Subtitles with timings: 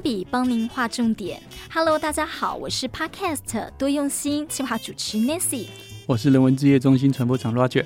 [0.00, 1.42] 比帮您画重点。
[1.70, 5.66] Hello，大家好，我是 Podcast 多用心计划主持 Nancy，
[6.06, 7.84] 我是人文置业中心传播长 Roger。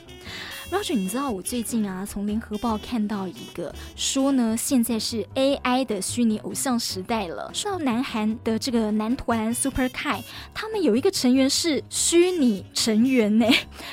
[0.74, 7.48] Roger，你知道我最近啊，从联合报看到一个说呢，现在是 AI 的虚拟偶像时代了。
[7.54, 10.20] 说到南韩的这个男团 Super Kai，
[10.52, 13.46] 他们有一个成员是虚拟成员呢，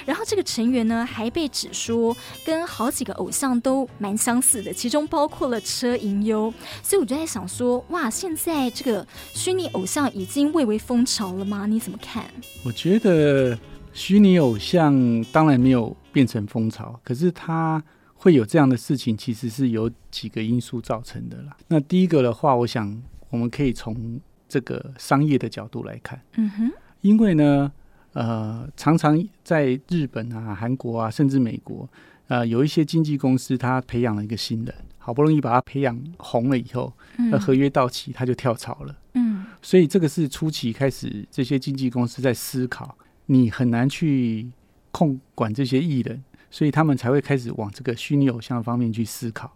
[0.07, 6.51] 然后这个成员呢还被指说跟好几个偶像都蛮相似的，其中包括了车银优。
[6.81, 9.05] 所以我就在想说，哇，现在这个
[9.35, 11.67] 虚拟偶像已经蔚为风潮了吗？
[11.67, 12.25] 你怎么看？
[12.65, 13.55] 我觉得
[13.93, 15.95] 虚拟偶像当然没有。
[16.11, 17.83] 变成风潮，可是它
[18.15, 21.57] 会有这样的事情，其实是有几个因素造成的啦。
[21.67, 27.71] 那第一个的话，我想我们可以从这个商业的角度来看，嗯哼，因为呢，
[28.13, 31.89] 呃，常常在日本啊、韩国啊，甚至美国，
[32.27, 36.93] 呃，有一些经纪公司，他培养了一个新人，好不容易把他培养红了以后，
[37.31, 44.51] 那合约到期他就跳槽了，嗯，所以这个是初期开始，这些经纪公司在思考，你很难去。
[44.91, 49.51] 控管这些艺人，所以他们才会开始往这个虚拟偶像方面去思考。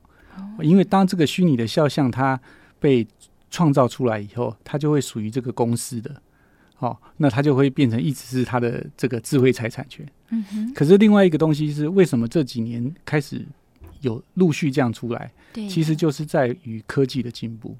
[0.61, 2.39] 因为当这个虚拟的肖像它
[2.79, 3.07] 被
[3.49, 6.21] 创造出来以后，它就会属于这个公司的，
[6.79, 10.05] 哦，那它就会变成一直是它的这个智慧财产权。
[10.29, 10.73] 嗯哼。
[10.73, 13.45] 可是另外一个东西是，为什么这几年开始
[14.01, 15.31] 有陆续这样出来？
[15.53, 17.75] 对，其实就是在于科技的进步。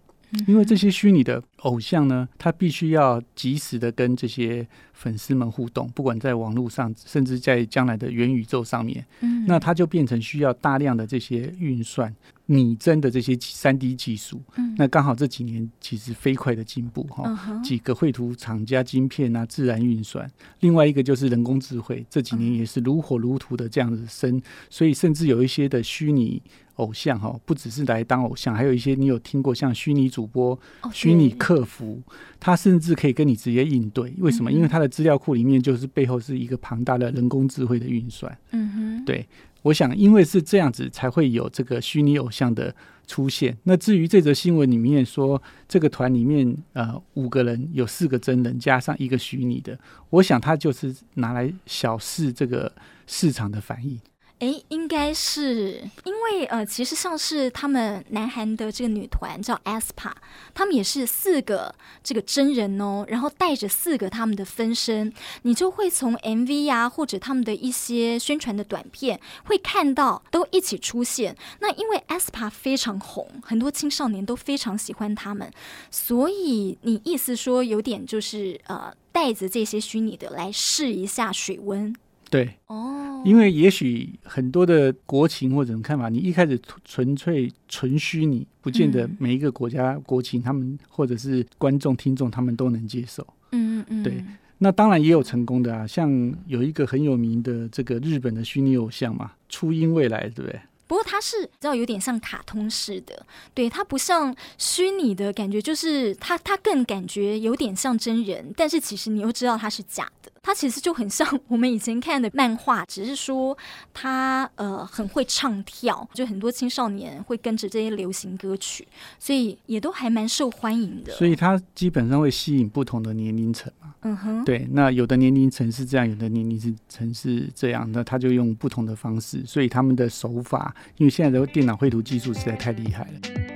[0.48, 14.39] 因为这些虚拟的偶像呢，他必须要及时的跟这些粉丝们互动，不管在网络上，甚至在将来的元宇宙上面，嗯，那他就变成需要大量的这些运算、拟真的这些三 D 技术。
[14.58, 24.39] 嗯，那刚好这几年其实飞快的进步哈，嗯，几个绘图厂家晶片啊，自然运算，另外一个就是人工智慧，这几年也是如火如荼的这样子升，
[24.70, 26.42] 所以甚至有一些的虚拟。
[26.75, 30.59] 偶像哈，不只是来当偶像，还有一些你有听过像虚拟主播、
[30.92, 32.02] 虚拟客服，
[32.39, 34.14] 他甚至可以跟你直接应对。
[34.17, 34.52] 为什么？
[34.52, 38.38] 因为他的资料库里面就是背后是一个庞大的人工智慧的运算。
[38.52, 39.26] 嗯哼，对，
[39.61, 42.76] 我想因为是这样子，才会有这个虚拟偶像的
[43.08, 43.58] 出现。
[43.64, 49.80] 那至于这则新闻里面说，这个团里面呃五个人有四个真人加上一个虚拟的，
[50.10, 52.72] 我想他就是拿来小试这个
[53.08, 53.98] 市场的反应。
[54.40, 60.12] 哎，应该是因为呃，其实像是他们南韩的这个女团叫 aespa，
[60.54, 61.73] 他们也是四个
[62.04, 65.14] 这个真人哦，然后带着四个他们的分身，
[65.44, 71.36] 你就会从 MV 呀、啊、或者他们的一些宣传的短片会看到都一起出现。
[71.60, 75.50] 那因为 aespa 非常红，很多青少年都非常喜欢他们，
[75.90, 81.96] 所以你意思说有点就是呃，带着这些虚拟的来试一下水温。
[82.36, 82.54] 对。
[82.68, 93.26] 哦，因为也许很多的国情或者看法，你一开始纯粹纯虚拟，不见得每一个国家国情，他们或者是观众听众他们都能接受。
[93.52, 94.23] 嗯嗯嗯，对，
[94.58, 100.60] 那当然也有成功的啊，像有一个很有名的这个日本的虚拟偶像嘛，初音未来，对不对？
[100.88, 103.26] 不过它是知道有点像卡通式的，
[103.56, 110.08] 对，它不像虚拟的感觉，就是它它更感觉有点像真人，但是其实你又知道它是假
[110.45, 110.48] 的。
[110.48, 113.58] 他其实就很像我们以前看的漫画，只是说
[113.94, 121.11] 他呃很会唱跳，就很多青少年会跟着这些流行歌曲，所以也都还蛮受欢迎的。
[121.14, 123.95] 所以他基本上会吸引不同的年龄层嘛。
[124.02, 133.55] 嗯哼，对，那有的年龄层是这样，有的年龄层是这样，那他就用不同的方式，所以他们的手法，因为现在的电脑绘图技术实在太厉害了。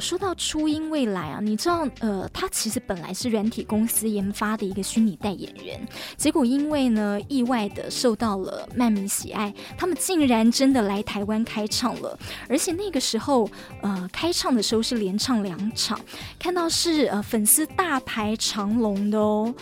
[0.00, 5.78] 说到初音未来啊，你知道，呃，他其实本来是软体公司研发的一个虚拟代言人，
[6.16, 13.48] 结果因为呢，意外的受到了漫迷喜爱，他们竟然真的来台湾开唱了，而且那个时候，
[13.82, 16.00] 呃，开唱的时候是连唱两场，
[16.38, 19.54] 看到是呃粉丝大排长龙的哦。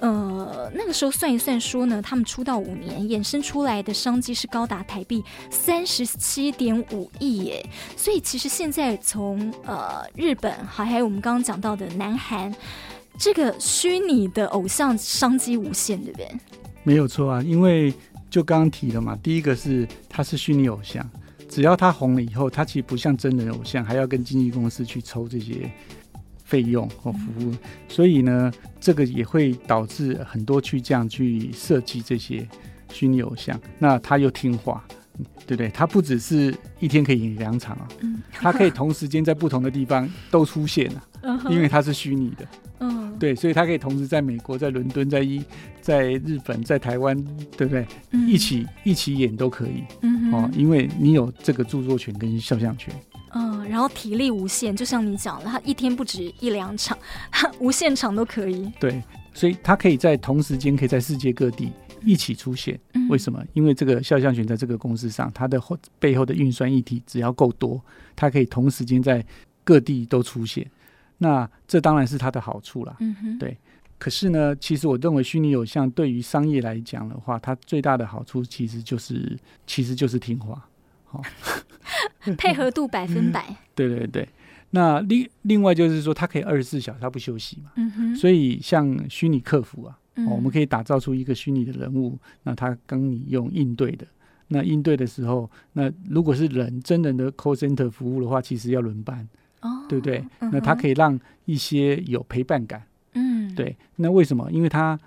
[0.00, 7.64] 呃，那个时候算一算说呢，他们出道五年，衍生出来的商机是高达台币三十七点五亿耶。
[7.96, 9.83] 所以其实现在从呃
[10.14, 12.54] 日本，还还有我们刚刚讲到的南韩，
[13.18, 16.28] 这个虚拟的偶像商机无限，对不对？
[16.82, 17.92] 没有错啊，因为
[18.28, 21.08] 就刚刚提了嘛，第一个是他是虚拟偶像，
[21.48, 25.70] 只要他红了以后，他其实不像真人偶像，还要跟经纪公司去抽这些。
[26.46, 27.54] 费用和服务，
[27.88, 32.46] 所以呢，这个也会导致很多去这样去设计这些
[32.92, 33.58] 虚拟偶像。
[33.78, 34.86] 那他又听话，
[35.46, 35.68] 对不对？
[35.68, 37.88] 他不只是一天可以演两场啊，
[38.32, 40.90] 他可以同时间在不同的地方都出现
[41.22, 42.46] 啊，因为它是虚拟的。
[42.80, 45.42] 嗯，对，所以他可以同时在美国、在伦敦、在一、
[45.80, 47.16] 在日本、在台湾，
[47.56, 47.86] 对不对？
[48.10, 49.84] 嗯、一起一起演都可以。
[50.02, 52.92] 嗯哼哦，因为你有这个著作权跟肖像权。
[53.36, 56.98] 嗯，然后体力无限，就像你讲的，他一天不止一两场，
[57.30, 58.70] 他无限场都可以。
[58.78, 59.02] 对，
[59.32, 61.72] 所以他可以在同时间可以在世界各地
[62.04, 62.78] 一起出现。
[62.92, 63.44] 嗯、为什么？
[63.52, 67.82] 因为这个肖像权在这个公司上，它的后背后的运算议题只要够多，
[68.14, 69.24] 它可以同时间在
[69.62, 70.68] 各地都出现。
[71.18, 72.96] 那这当然是它的好处啦。
[73.00, 73.56] 嗯哼，对。
[73.96, 80.68] 可是呢，其实我认为虚拟偶像对于商业来讲的话，它最大的好处其实就是其实就是听话。
[81.04, 81.22] 好
[82.36, 83.56] 配合度百分百。
[83.74, 84.28] 对对对，
[84.70, 87.70] 那另另外就是说，它可以二十四小时，它不休息嘛。
[87.76, 88.16] 嗯哼。
[88.16, 94.06] 所以像虚拟客服啊，嗯、我们可以打造出一个虚拟的人物，那他跟你用应对的。
[94.48, 99.28] 那应对的时候，那如果是人真人的 call center 服务的话，其实要轮班，
[99.62, 100.24] 哦，对不对？
[100.40, 102.82] 嗯、那它可以让一些有陪伴感。
[103.14, 103.54] 嗯。
[103.54, 103.76] 对。
[103.96, 104.50] 那为什么？
[104.52, 104.98] 因为它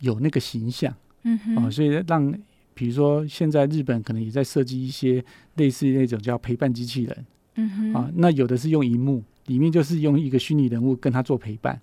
[0.00, 0.94] 有那个形象。
[1.24, 1.64] 嗯哼。
[1.64, 2.34] 哦，所以让。
[2.74, 5.22] 比如说，现在日本可能也在设计一些
[5.56, 11.78] 类似那种叫陪伴机器人，嗯哼，啊，那有的是用荧幕，里面就是用一个虚拟人物跟他做陪伴，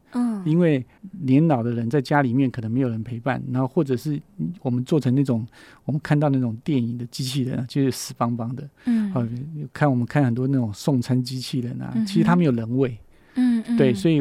[0.46, 0.86] 嗯，因为
[1.22, 4.20] 年老的人在家里面可能没有人陪伴，然后或者是
[4.62, 5.46] 我们做成那种
[5.86, 9.28] 我们看到那种电影的机器人，就是死邦邦的，嗯，啊，
[9.74, 12.98] 看我们看很多那种送餐机器人啊，其实他们有人味，
[13.36, 14.20] 嗯嗯，对，所以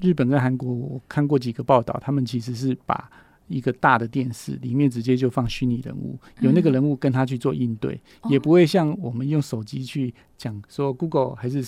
[0.00, 3.10] 日本跟韩国我看过几个报道，他们其实是把。
[3.48, 11.62] 一个大的电视里面直接就放虚拟人物，有那个人物跟他去做应对，嗯、也不会像我们用手机去讲说 Google 还是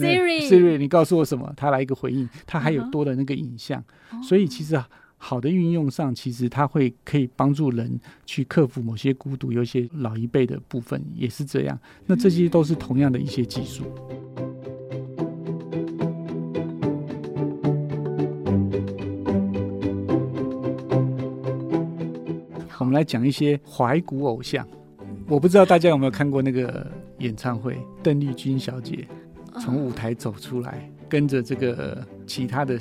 [0.00, 3.82] Siri Siri，你告诉我什么，他来一个回应，他还有多的那个影像，
[4.12, 4.82] 嗯、所以其实
[5.16, 13.84] 好的运用上，其实它会可以帮助人去克服某些孤独，有一些老一辈的部分也是这样，那这些都是同样的一些技术。
[22.78, 24.68] 我们来讲一些怀古偶像，
[25.26, 26.86] 我不知道大家有没有看过那个
[27.20, 29.08] 演唱会，邓丽君小姐
[29.60, 32.78] 从舞台走出来，跟着这个其他的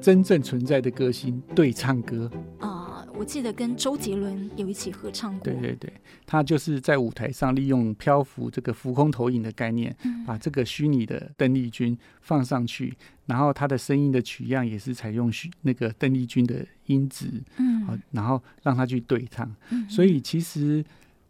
[0.00, 2.30] 真正存在的歌星对唱歌。
[2.58, 2.78] 啊
[3.14, 5.44] 我记得跟周杰伦有一起合唱过。
[5.44, 5.92] 对对对，
[6.26, 12.92] 他就是在舞台上利用漂浮这个浮空投影的概念，嗯、把这个虚拟的邓丽君放上去，
[13.26, 17.26] 然后他的声音的取样也是采用虚那个邓丽君的音质，
[17.58, 19.54] 嗯，好，然后让他去对唱。
[19.70, 20.84] 嗯、所以其实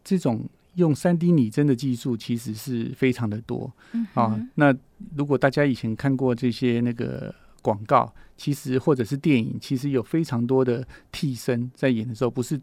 [0.05, 3.73] 这种用三 D 拟真的技术其实是非常的多。
[3.93, 4.75] 嗯，啊，那
[5.17, 7.35] 如果大家以前看过这些那个。
[7.63, 12.61] 广告其实或者是电影，其实有非常多的替身在演的时候，不是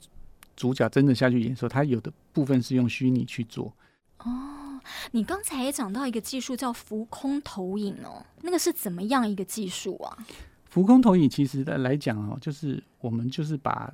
[0.57, 3.73] 主角真的下去演的时候，他有的部分是用虚拟去做。
[4.17, 4.77] 哦，
[5.12, 10.17] 你刚才也讲到一个技术叫浮空投影哦，那个是怎么样一个技术啊？
[10.65, 13.89] 浮空投影其实的来讲哦，就是我们就是把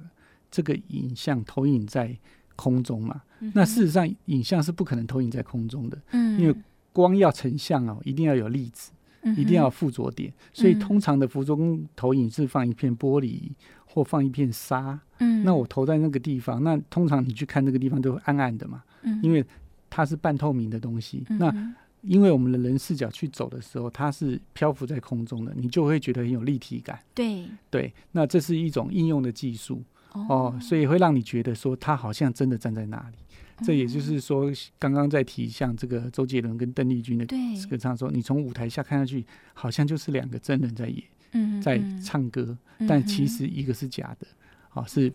[0.49, 2.17] 这个影像投影在
[2.55, 3.21] 空中嘛。
[3.39, 6.55] 嗯、那事实上，影像是不可能投影在空中的，嗯，因为
[6.91, 8.91] 光要成像哦，一定要有粒子。
[9.35, 13.49] 一定要附着点，所以通常的浮中投影是放一片玻璃
[13.83, 14.99] 或放一片沙。
[15.17, 18.83] 嗯，那我投在那个地方，那通常你去看那个地方都会暗暗的嘛。
[19.01, 19.43] 嗯，因为
[19.89, 21.25] 它是半透明的东西。
[21.31, 26.99] 嗯、那因为我们的人视角去走的时候，它是漂浮在空中的，你就会觉得很有立体感。
[27.15, 29.81] 对对，那这是一种应用的技术
[30.15, 33.17] 哦，哦，所以会让你觉得说他好像真的站在那里。
[33.63, 44.27] 这也就是说，刚刚在提像这个周杰伦跟邓丽君的这个唱说，你从舞台下看上去，好像就是两个真人在演，嗯、在唱歌，嗯、但其实一个是假的，
[44.71, 45.09] 啊、哦，是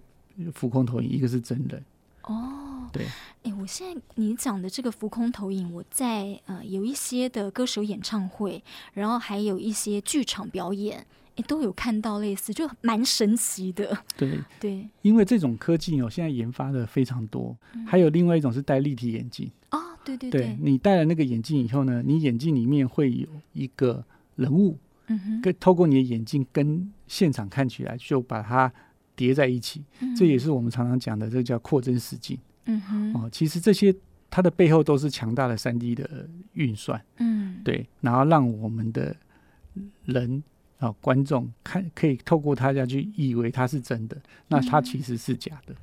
[0.55, 1.85] 浮空投影，一个是真人。
[2.23, 3.05] 哦，对，
[3.71, 8.61] 现在你讲的这个浮空投影，我在呃有一些的歌手演唱会，
[8.95, 11.07] 然后还有一些剧场表演。
[11.47, 13.97] 都有看到类似，就蛮神奇的。
[14.15, 17.57] 对 对，因为这种科技哦，现在研发的非常多。
[17.73, 24.05] 嗯、还有另外一种是戴立体眼镜哦，对对对，对你戴了那个眼镜以后呢，你眼镜里面会有一个
[24.37, 28.71] 人物，嗯哼，跟透过你的眼镜跟现场看起来，就把它
[29.17, 29.83] 叠在一起。
[30.01, 32.39] 嗯、这也是我们常常讲的，这个叫扩增实境。
[32.75, 33.95] 嗯哼，哦，其实这些
[34.31, 37.01] 它的背后都是强大的三 D 的运算。
[37.19, 39.17] 嗯，对，然后让我们的
[40.05, 40.43] 人。
[40.81, 44.17] 啊、哦，观众看可以透过他家去以为它是真的，
[44.49, 45.75] 那它其实是假的。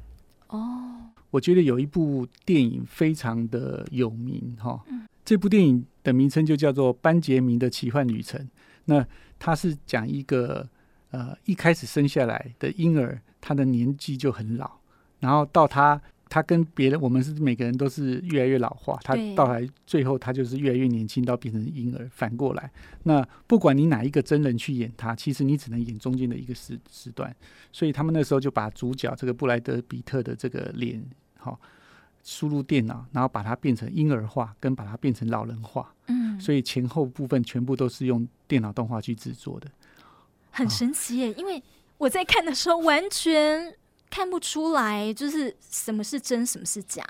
[0.48, 8.42] 哦、嗯，我觉得有一部电影非常的有名哈，哦嗯、这部电影的名称就叫做《班杰明的奇幻旅程》。
[8.86, 9.06] 那
[9.38, 10.68] 它是讲一个
[11.12, 14.80] 呃一开始生下来的婴儿，他的年纪就很老，
[15.20, 22.08] 然后到他他跟别人，我们是每个人都是越来越老化，他到来最后他就是越来越年轻，到变成婴儿。
[22.12, 22.72] 反过来，
[23.04, 27.34] 那不管你哪一个真人去演他，其实你只能演中间的一个时时段。
[27.72, 31.04] 所以他们那时候就把主角这个布莱德比特的这个脸，
[31.38, 31.60] 好
[32.24, 35.94] 输入电脑，然后把它变成婴儿化，跟把它变成老人化。
[36.08, 39.68] 嗯，所以前后部分全部都是用电脑动画去制作的，
[40.52, 41.34] 很神奇耶！
[41.34, 41.62] 因为
[41.98, 43.76] 我在看的时候完全。
[44.10, 47.04] 看不出来，就是什么是真，什么是假。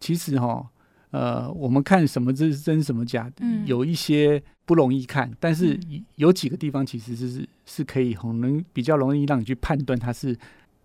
[0.00, 0.66] 其实哈，
[1.10, 5.78] 呃，我们看什么是真，什么假，嗯，有一些不容易看，但是
[6.16, 10.36] 有几个地方其实是是可以很能比较容易让你去判断它是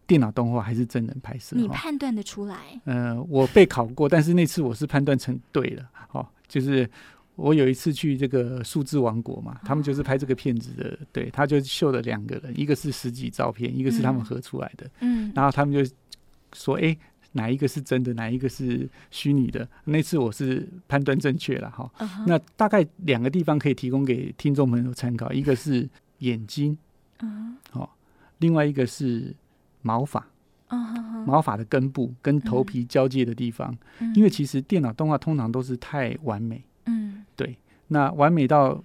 [0.06, 1.56] 电脑动画还是真人拍摄。
[1.56, 2.58] 你判断得出来？
[2.86, 5.90] 呃，我被考过，但是那次我是判断成对了。
[6.12, 6.90] 哦，就是。
[7.40, 15.90] 我有一次去这个数字王国嘛，他们就是拍这个片子的，对，他就秀了两个人，一个是实际照片，一个是他们合出来的，嗯，然后他们就
[16.54, 16.96] 说，哎，
[17.32, 19.68] 哪一个是真的，哪一个是虚拟的？
[19.86, 21.90] 那次我是判断正确了哈。
[22.28, 26.78] 那大概两个地方可以提供给听众朋友参考，一个是眼睛，
[27.22, 27.96] 嗯，好，
[28.40, 29.34] 另外一个是
[29.82, 30.28] 毛发，
[31.26, 33.78] 毛发的根部跟头皮交界的地方，
[34.14, 36.62] 因为其实电脑动画通常都是太完美。
[37.90, 38.84] 对，那完美到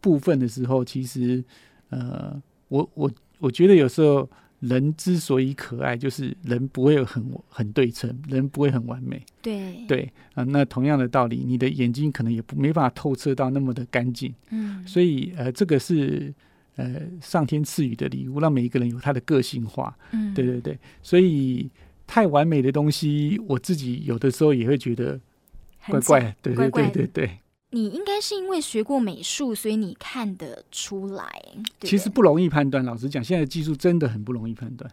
[0.00, 1.42] 部分的时候，其实，
[1.90, 4.28] 呃，我我我觉得有时候
[4.60, 9.22] 人之所以可爱，就是人不会很很对称，人不会很完美。
[9.42, 14.34] 对对啊，那同样的道理，你的眼睛可能也不没办法透彻到那么的干净。
[14.50, 16.32] 嗯，所以呃，这个是
[16.76, 19.96] 呃上天赐予的礼物，让每一个人有他的个性化。
[20.12, 21.70] 嗯，对对对，所以
[22.06, 25.20] 太完美的东西，我自己有的时候也会觉得
[25.88, 26.36] 怪怪。
[26.40, 27.30] 对对对对对。
[27.74, 31.26] 你应该是因为学过美术，所以你看得出来。
[31.80, 34.88] 其实不容易判断，老实讲，现在的技术真的很不容易判断。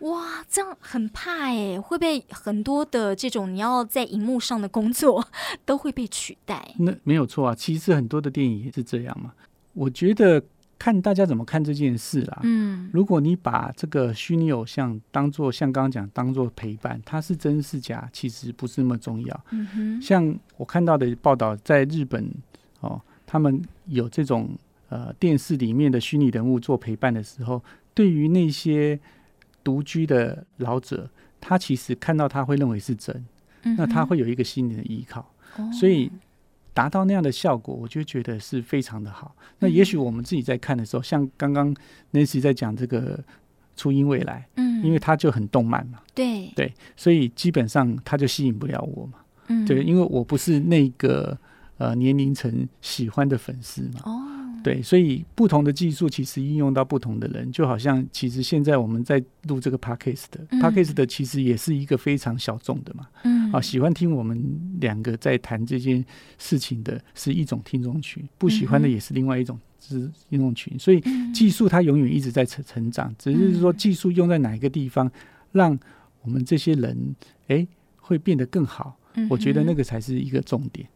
[0.00, 5.24] 哇，这样很怕哎，会被很多的这种你要在荧幕上的工作
[5.64, 6.74] 都会被取代。
[6.80, 9.32] 那没有错啊，其实很多的电影也是这样嘛。
[9.72, 10.42] 我觉得。
[10.78, 12.40] 看大家怎么看这件事啦。
[12.42, 19.44] 嗯，如果你把这个虚拟偶像当做像刚刚讲当做陪伴，它是真是假，其实不是那么重要。
[19.50, 22.30] 嗯哼，像我看到的报道，在日本
[22.80, 24.50] 哦，他们有这种
[24.88, 27.62] 呃电视里面的虚拟人物做陪伴的时候，
[27.94, 28.98] 对于那些
[29.64, 31.08] 独居的老者，
[31.40, 33.24] 他其实看到他会认为是真，
[33.62, 36.12] 嗯、那他会有一个心理的依靠，哦、所以。
[36.76, 39.34] 达到那样的效果，我就觉得是非常的好。
[39.60, 41.74] 那也许我们自己在看的时候，嗯、像刚刚
[42.12, 43.18] Nancy 在讲这个
[43.74, 46.52] 初音未来，嗯，因为它就很动漫嘛，对。
[46.54, 49.14] 对，所以基本上它就吸引不了我嘛，
[49.48, 51.38] 嗯，对，因为我不是那个
[51.78, 54.22] 呃年龄层喜欢的粉丝嘛，哦。
[54.62, 63.06] 对，所以不同的技术其实应用到不同的人，就好像其实现在我们在录这个 Podcast 的、嗯、Podcast 的其实也是一个非常小众的嘛。
[63.22, 66.04] 嗯，啊，喜欢听我们两个在谈这件
[66.38, 70.78] 事情的是一种听众群，不喜欢的也是另外一种是听众群。
[70.78, 75.10] 所以技术它永远一直在成成长，只是说技术用在哪一个地方，
[75.52, 75.78] 让
[76.22, 77.14] 我们这些人
[77.48, 78.98] 哎会变得更好。
[79.30, 80.86] 我觉得那个才是一个重点。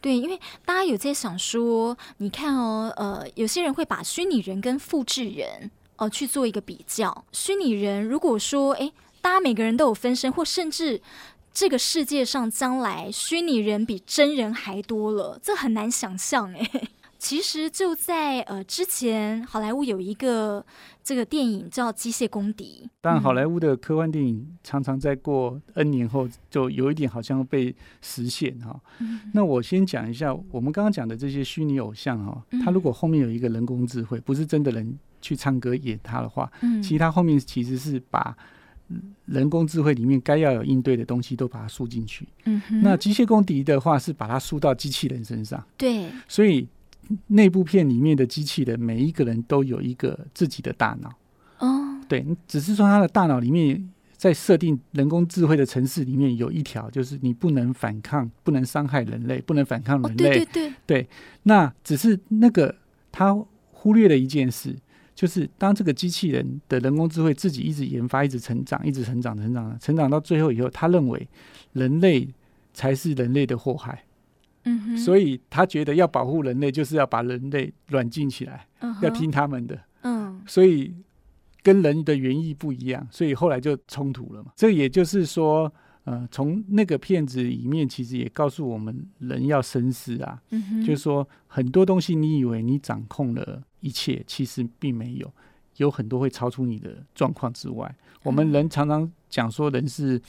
[0.00, 7.24] 对，因为大家有在想说，你看哦，呃，有些人会把虚拟人跟复制人哦、呃、去做一个比较。
[7.30, 8.90] 虚拟人如果说，哎，
[9.22, 11.00] 大家每个人都有分身，或甚至
[11.52, 16.68] 这个世界上将来虚拟人比真人还多了，这很难想象哎。
[17.22, 20.66] 其实就在呃之前，好莱坞有一个
[21.04, 22.82] 这个电影叫《机械公敌》。
[23.00, 28.76] 但好莱坞的科幻电影常常在过 N 年后，就有一点好像被实现哈。
[28.98, 38.36] 嗯、那我先讲一下，我们刚刚讲的这些虚拟偶像哈，他如果后面有一个人工智慧，不是真的人去唱歌演他的话，嗯、其实他后面其实是把
[39.26, 42.26] 人工智慧里面该要有应对的东西都把它输进去。
[42.44, 45.64] 嗯哼，那机械公敌的话是把它输到机器人身上。
[45.76, 46.66] 对，所以。
[47.26, 51.12] 内部片里面的机器人，每一个人都有一个自己的大脑。
[51.58, 60.16] 哦，对，只是说他的大脑里面在设定人工智慧的城市里面有一条，就是你不能反抗，不能伤害人类，不能反抗人类。
[60.16, 61.08] 对对对，对，
[61.42, 62.74] 那只是那个
[63.10, 63.36] 他
[63.72, 64.74] 忽略了一件事，
[65.14, 71.28] 就是当这个机器人的人工智慧自己一直研发、一直成长、一直成长、成长、成长到最后以后，他认为
[71.72, 72.28] 人类
[72.72, 74.04] 才是人类的祸害。
[74.64, 79.78] 嗯哼，所以他觉得要保护人类，就是要把人类软禁起来，嗯、要听他们的。
[80.02, 80.94] 嗯，所以
[81.62, 84.52] 跟人的原意不一样，所以后来就冲突了嘛。
[84.54, 85.72] 这也就是说，
[86.04, 90.40] 呃，从那个片子里面，其实也告诉我们，人要深思啊。
[90.50, 95.30] 嗯，就是说很多东西，你以为你掌控了一切，其实并没有。
[95.78, 97.92] 有很多会超出你的状况之外。
[98.22, 100.20] 我们人常常讲说人是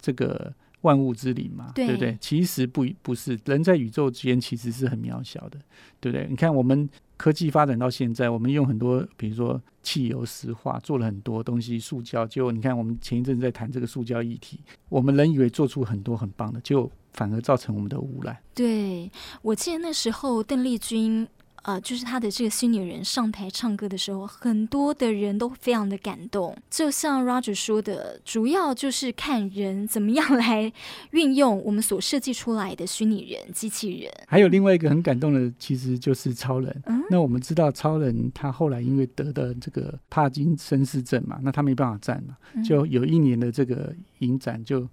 [0.00, 2.16] 这个万物之灵嘛，对，对不对？
[2.18, 5.60] 其实不不是，人在宇宙之间其实是很渺小的，
[6.00, 6.26] 对不对？
[6.30, 18.34] 你看我们科技发展到现在，我们用很多比如说汽油石化做了很多东西，塑胶，结果你看我们前一阵子在谈这个塑胶议题，我们人以为做出很多很棒的，就反而造成我们的污染。
[18.54, 21.28] 对，我记得那时候邓丽君。
[21.66, 26.56] 呃，就是他的这个虚拟人上台唱歌的时候，很多的人都非常的感动。
[26.70, 30.72] 就像 Roger 说的，主要就是看人怎么样来
[31.10, 34.12] 运用我们所设计出来的虚拟人、机器人。
[34.28, 36.82] 还有另外一个很感动的，其实就是超人。
[36.86, 44.88] 嗯，那我们知道超人他后来因为得的这个帕金森氏症嘛，那他没办法站嘛，就有一年的这个影展就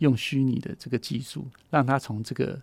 [0.00, 2.60] 用虚拟的这个技术，让他从这个。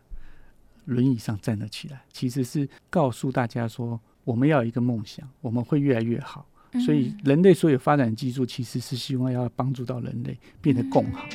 [0.85, 6.47] 轮椅上站了起来，其实是告诉大家说，我们要有一个梦想，我们会越来越好。
[6.85, 11.25] 所以，人类所有发展技术，其实是希望要帮助到人类变得更好。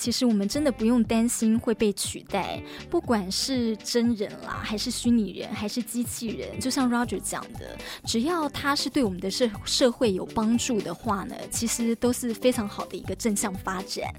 [0.00, 7.76] 其实我们真的不用担心会被取代，不管是真人啦，还是虚拟人，还是机器人，就像 Roger 讲的，
[8.06, 14.10] 只要它是对我们的社社会有帮助的话呢，其实都是非常好的一个正向发展。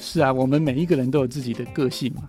[0.00, 2.22] 是啊，我们每一个人都有自己的个性嘛，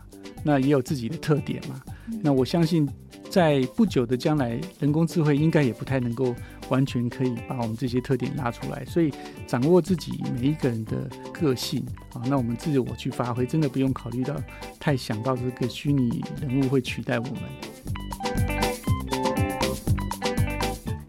[0.44, 1.82] 那也有自己的特点嘛。
[2.08, 2.86] 嗯、那我相信，
[3.30, 6.36] 在不久的将来，人工智慧应该也不太能够。
[6.70, 9.12] 完全可以把我们这些特点拉出来，所以
[9.48, 14.36] 掌握自己每一个人的个性啊，那我们自我去发挥，真的不用考虑到
[14.80, 17.36] 太想到这个虚拟人物会取代我们。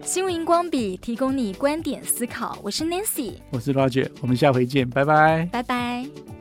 [0.04, 6.33] 新闻荧光笔提供你观点思考，我是 Nancy，我是 Roger，我们下回见，拜拜，拜拜。